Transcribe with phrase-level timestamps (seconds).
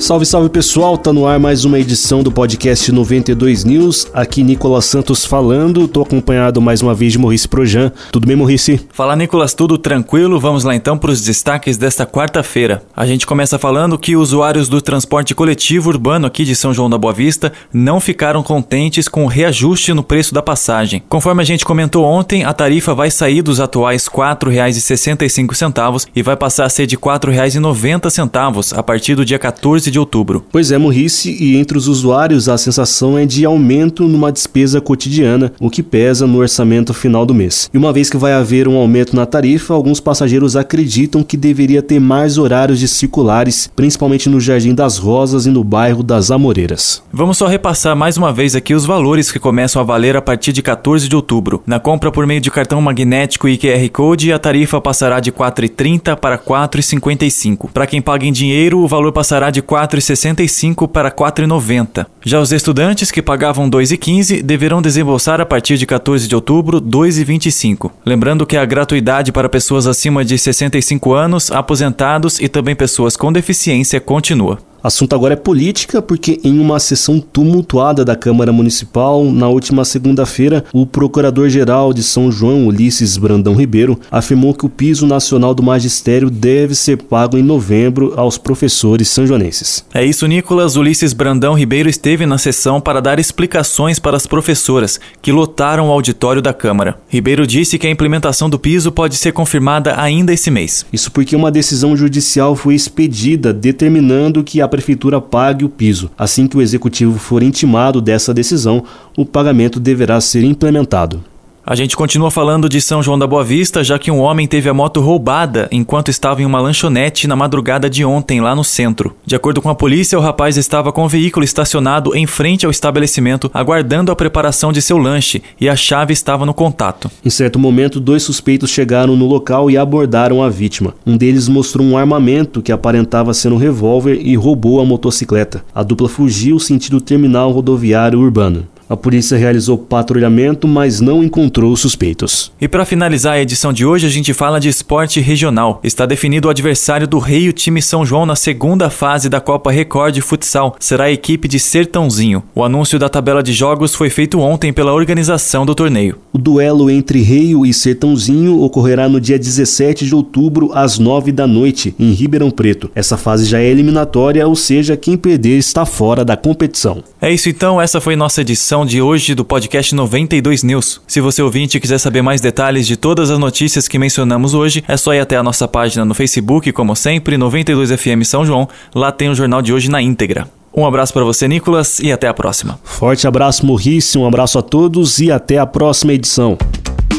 [0.00, 4.06] Salve, salve pessoal, tá no ar mais uma edição do podcast 92 News.
[4.14, 7.90] Aqui Nicolas Santos falando, tô acompanhado mais uma vez de Maurice Projan.
[8.12, 8.80] Tudo bem, Maurice?
[8.92, 10.38] Fala, Nicolas, tudo tranquilo?
[10.38, 12.80] Vamos lá então para os destaques desta quarta-feira.
[12.96, 16.96] A gente começa falando que usuários do transporte coletivo urbano aqui de São João da
[16.96, 21.02] Boa Vista não ficaram contentes com o reajuste no preço da passagem.
[21.08, 26.36] Conforme a gente comentou ontem, a tarifa vai sair dos atuais R$ 4,65 e vai
[26.36, 30.44] passar a ser de R$ 4,90 a partir do dia 14 de outubro.
[30.50, 35.52] Pois é, Morrice, e entre os usuários a sensação é de aumento numa despesa cotidiana,
[35.60, 37.70] o que pesa no orçamento final do mês.
[37.72, 41.82] E uma vez que vai haver um aumento na tarifa, alguns passageiros acreditam que deveria
[41.82, 47.02] ter mais horários de circulares, principalmente no Jardim das Rosas e no bairro das Amoreiras.
[47.12, 50.52] Vamos só repassar mais uma vez aqui os valores que começam a valer a partir
[50.52, 51.62] de 14 de outubro.
[51.66, 55.67] Na compra por meio de cartão magnético e QR Code, a tarifa passará de R$
[55.78, 57.70] 4,30 para R$ 4,55.
[57.72, 62.06] Para quem paga em dinheiro, o valor passará de R$ 4,65 para 4,90.
[62.24, 67.90] Já os estudantes que pagavam 2,15 deverão desembolsar a partir de 14 de outubro 2,25.
[68.04, 73.32] Lembrando que a gratuidade para pessoas acima de 65 anos, aposentados e também pessoas com
[73.32, 74.58] deficiência continua.
[74.82, 80.64] Assunto agora é política, porque em uma sessão tumultuada da Câmara Municipal, na última segunda-feira,
[80.72, 86.30] o Procurador-Geral de São João, Ulisses Brandão Ribeiro, afirmou que o piso nacional do magistério
[86.30, 89.84] deve ser pago em novembro aos professores sanjonenses.
[89.92, 90.76] É isso, Nicolas.
[90.76, 95.92] Ulisses Brandão Ribeiro esteve na sessão para dar explicações para as professoras, que lotaram o
[95.92, 97.00] auditório da Câmara.
[97.08, 100.86] Ribeiro disse que a implementação do piso pode ser confirmada ainda esse mês.
[100.92, 106.10] Isso porque uma decisão judicial foi expedida determinando que a a prefeitura pague o piso.
[106.16, 108.84] Assim que o executivo for intimado dessa decisão,
[109.16, 111.24] o pagamento deverá ser implementado.
[111.70, 114.70] A gente continua falando de São João da Boa Vista, já que um homem teve
[114.70, 119.14] a moto roubada enquanto estava em uma lanchonete na madrugada de ontem, lá no centro.
[119.22, 122.70] De acordo com a polícia, o rapaz estava com o veículo estacionado em frente ao
[122.70, 127.10] estabelecimento, aguardando a preparação de seu lanche, e a chave estava no contato.
[127.22, 130.94] Em certo momento, dois suspeitos chegaram no local e abordaram a vítima.
[131.06, 135.62] Um deles mostrou um armamento que aparentava ser um revólver e roubou a motocicleta.
[135.74, 138.66] A dupla fugiu sentido terminal rodoviário urbano.
[138.88, 142.50] A polícia realizou patrulhamento, mas não encontrou suspeitos.
[142.58, 145.78] E para finalizar a edição de hoje, a gente fala de esporte regional.
[145.84, 149.70] Está definido o adversário do Rei, o time São João, na segunda fase da Copa
[149.70, 150.74] Record de Futsal.
[150.80, 152.42] Será a equipe de Sertãozinho.
[152.54, 156.16] O anúncio da tabela de jogos foi feito ontem pela organização do torneio.
[156.32, 161.46] O duelo entre Reio e Sertãozinho ocorrerá no dia 17 de outubro, às 9 da
[161.46, 162.90] noite, em Ribeirão Preto.
[162.94, 167.04] Essa fase já é eliminatória, ou seja, quem perder está fora da competição.
[167.20, 171.00] É isso então, essa foi nossa edição edição de hoje do podcast 92 News.
[171.06, 174.96] Se você ouvinte quiser saber mais detalhes de todas as notícias que mencionamos hoje, é
[174.96, 178.68] só ir até a nossa página no Facebook, como sempre, 92FM São João.
[178.94, 180.48] Lá tem o jornal de hoje na íntegra.
[180.74, 182.78] Um abraço para você, Nicolas, e até a próxima.
[182.84, 186.56] Forte abraço, Morrice, um abraço a todos e até a próxima edição.